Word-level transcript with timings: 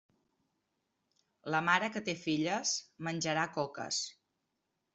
La 1.55 1.59
mare 1.67 1.91
que 1.97 2.03
té 2.09 2.17
filles 2.23 2.73
menjarà 3.09 3.47
coques. 3.61 4.05